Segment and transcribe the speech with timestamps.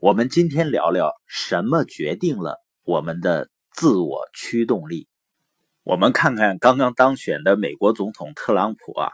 [0.00, 5.08] 我们今天聊聊什么决定了我们的自我驱动力。
[5.82, 9.10] 我们看看刚刚当选的美国总统特朗普啊，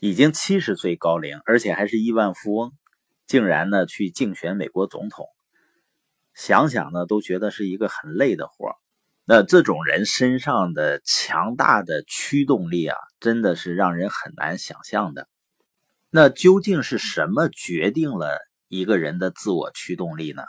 [0.00, 2.72] 已经七十岁高龄，而且还是亿万富翁，
[3.28, 5.26] 竟然呢去竞选美国总统。
[6.34, 8.74] 想想呢，都觉得是一个很累的活
[9.24, 15.28] 那这种人身上的强大的驱动力啊，真的是让人很难想象的。
[16.10, 18.40] 那究竟是什么决定了
[18.72, 20.42] 一个人的自我驱动力呢？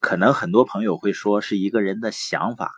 [0.00, 2.72] 可能很多朋友会说是一个人的想法，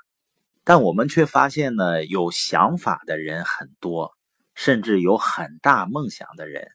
[0.65, 4.13] 但我们却发现呢，有想法的人很多，
[4.55, 6.69] 甚至有很大梦想的人，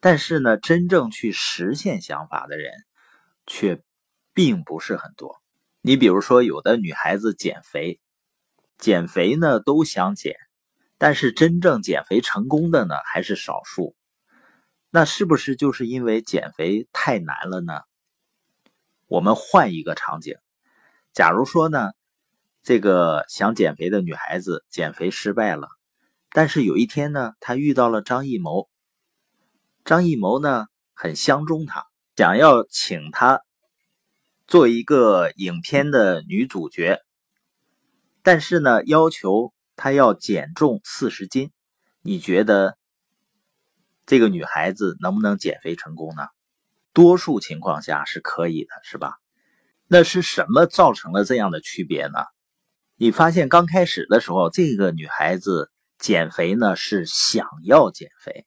[0.00, 2.72] 但是呢，真正去实现想法的人
[3.46, 3.80] 却。
[4.32, 5.42] 并不是很多。
[5.82, 8.00] 你比如说，有的女孩子减肥，
[8.78, 10.36] 减肥呢都想减，
[10.98, 13.96] 但是真正减肥成功的呢还是少数。
[14.90, 17.80] 那是不是就是因为减肥太难了呢？
[19.06, 20.36] 我们换一个场景，
[21.12, 21.92] 假如说呢，
[22.62, 25.68] 这个想减肥的女孩子减肥失败了，
[26.30, 28.68] 但是有一天呢，她遇到了张艺谋，
[29.84, 33.42] 张艺谋呢很相中她，想要请她。
[34.46, 37.00] 做一个影片的女主角，
[38.24, 41.52] 但是呢，要求她要减重四十斤，
[42.02, 42.76] 你觉得
[44.10, 46.26] 这个女孩子能不能减肥成功呢？
[46.92, 49.12] 多数情况下是可以的，是吧？
[49.86, 52.18] 那是什么造成了这样的区别呢？
[52.96, 58.46] 你发现刚开始的时候，这个女孩子减肥呢是想要减肥，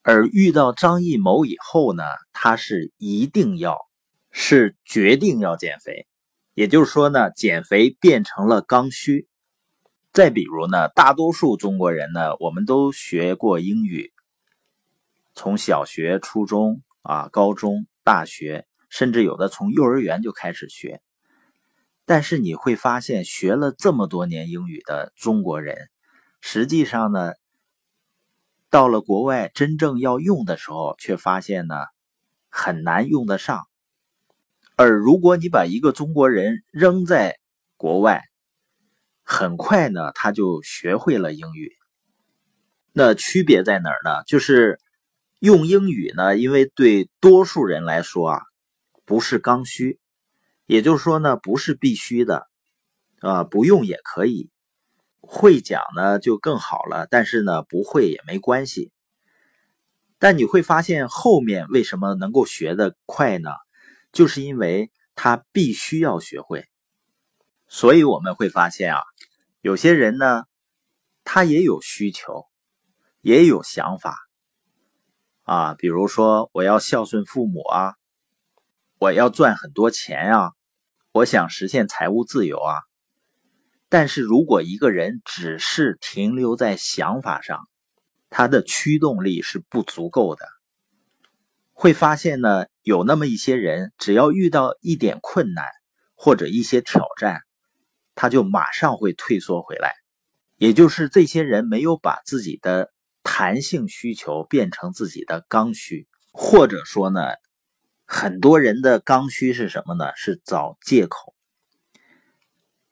[0.00, 3.76] 而遇到张艺谋以后呢，她是一定要。
[4.30, 6.06] 是决定要减肥，
[6.54, 9.28] 也就是说呢，减肥变成了刚需。
[10.10, 14.11] 再比如呢，大多数中国人呢，我们都学过英语，
[15.42, 21.02] 从小学、初中啊、高中、大学，甚至有的从幼儿园就开始学。
[22.04, 25.90] 但是你会发现，学了这么多年英语的中国人，
[26.40, 27.32] 实际上呢，
[28.70, 31.74] 到了国外真正要用的时候，却发现呢，
[32.48, 33.66] 很难用得上。
[34.76, 37.40] 而如果你把一个中国人扔在
[37.76, 38.22] 国外，
[39.24, 41.72] 很快呢，他就学会了英语。
[42.92, 44.22] 那区别在哪儿呢？
[44.28, 44.78] 就是
[45.42, 48.42] 用英语呢，因为对多数人来说啊，
[49.04, 49.98] 不是刚需，
[50.66, 52.46] 也就是说呢，不是必须的，
[53.18, 54.50] 啊，不用也可以，
[55.20, 57.08] 会讲呢就更好了。
[57.10, 58.92] 但是呢，不会也没关系。
[60.20, 63.50] 但你会发现后面为什么能够学得快呢？
[64.12, 66.68] 就是因为他必须要学会，
[67.66, 69.02] 所以我们会发现啊，
[69.60, 70.44] 有些人呢，
[71.24, 72.46] 他也有需求，
[73.22, 74.16] 也有想法
[75.52, 77.92] 啊，比如说我要孝顺父母啊，
[78.98, 80.52] 我要赚很多钱啊，
[81.12, 82.76] 我想实现财务自由啊。
[83.90, 87.68] 但是如果一个人只是停留在想法上，
[88.30, 90.46] 他的驱动力是不足够的。
[91.74, 95.66] 会发现呢，有那么一些人，只要遇到一点困难
[96.14, 97.42] 或者一些挑战，
[98.14, 99.92] 他就马上会退缩回来。
[100.56, 102.91] 也就是这些人没有把自己的
[103.34, 107.22] 弹性需求变成自己的刚需，或者说呢，
[108.04, 110.12] 很多人的刚需是什么呢？
[110.16, 111.34] 是找借口，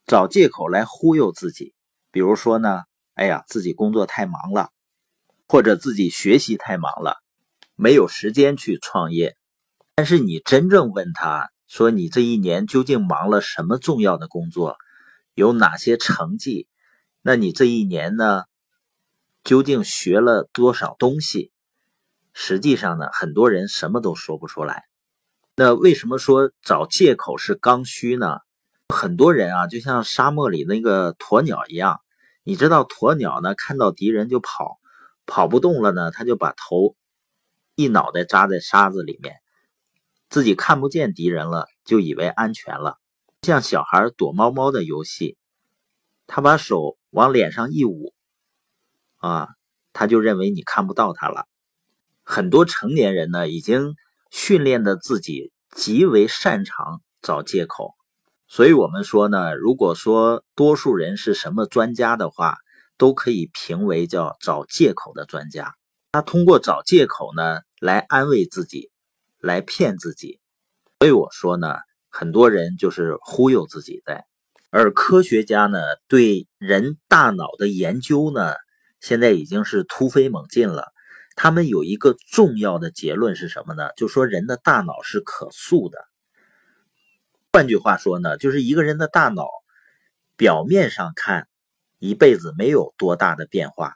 [0.07, 1.75] 找借口来忽悠自己。
[2.11, 4.71] 比如说呢，哎呀，自己工作太忙了，
[5.47, 7.19] 或者自己学习太忙了。
[7.77, 9.37] 没有时间去创业，
[9.95, 14.79] 但是你真正问他说：“你这一年究竟忙了什么重要的工作？
[15.35, 16.67] 有哪些成绩？
[17.21, 18.45] 那你这一年呢，
[19.45, 21.53] 究竟学了多少东西？”
[22.33, 24.85] 实际上呢，很多人什么都说不出来。
[25.57, 28.39] 那为什么说找借口是刚需呢？
[28.89, 32.01] 很多人啊，就像沙漠里那个鸵鸟一样，
[32.45, 34.79] 你知道，鸵鸟呢看到敌人就跑，
[35.27, 36.97] 跑不动了呢，他就把头。
[37.77, 39.37] 一脑袋扎在沙子里面，
[40.29, 42.99] 自己看不见敌人了，就以为安全了。
[43.43, 45.37] 像小孩躲猫猫的游戏，
[46.27, 48.13] 他把手往脸上一捂，
[49.21, 49.49] 啊，
[49.95, 51.47] 他就认为你看不到他了。
[52.23, 53.95] 很多成年人呢，已经
[54.31, 57.95] 训练的自己极为擅长找借口。
[58.49, 62.57] 所以我们说呢，如果说多数人是什么专家的话，
[62.99, 65.75] 都可以评为叫找借口的专家。
[66.13, 67.61] 他通过找借口呢。
[67.81, 68.91] 来安慰自己，
[69.39, 70.39] 来骗自己，
[70.99, 71.77] 所以我说呢，
[72.11, 74.27] 很多人就是忽悠自己在。
[74.69, 78.53] 而科学家呢，对人大脑的研究呢，
[79.01, 80.93] 现在已经是突飞猛进了。
[81.37, 83.91] 他们有一个重要的结论是什么呢？
[83.97, 85.99] 就说人的大脑是可塑的，
[87.53, 89.49] 换句话说呢，就是一个人的大脑
[90.37, 91.49] 表面上看
[91.99, 93.95] 一辈子没有多大的变化，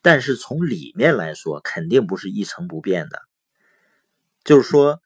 [0.00, 3.20] 但是从里面来说肯定不是一成不变的。
[4.44, 5.00] 就是说，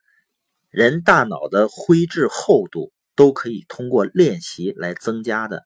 [0.69, 5.65] 人大脑的灰质厚度都可以通过练习来增加的。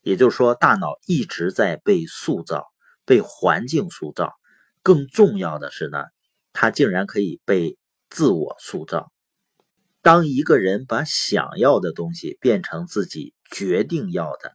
[0.00, 2.66] 也就是说，大脑一直在被塑造，
[3.08, 4.34] 被环境塑造。
[4.82, 6.04] 更重要的是呢，
[6.52, 7.78] 它竟然可以被
[8.10, 9.10] 自我塑造。
[10.02, 14.52] 当一个人把想要的东西变成自己决定要的，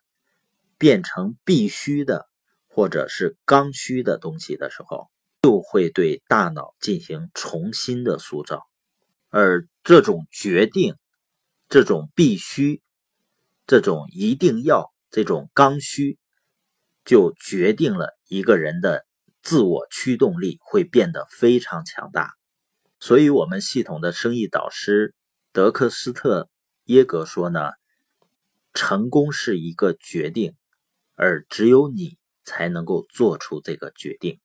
[0.77, 2.27] 变成必须的，
[2.67, 5.09] 或者是刚需的东西的时候，
[5.41, 8.61] 就会对大脑进行重新的塑造。
[9.29, 10.95] 而这种决定、
[11.67, 12.81] 这种必须、
[13.65, 16.17] 这种一定要、这种刚需，
[17.05, 19.05] 就决定了一个人的
[19.41, 22.31] 自我驱动力会变得非常强大。
[22.99, 25.13] 所以，我们系统的生意导师。
[25.51, 26.49] 德克斯特
[26.85, 27.69] 耶格说呢
[28.73, 30.55] ：“成功是一个决定，
[31.15, 34.39] 而只有你才能够做出这个决定。”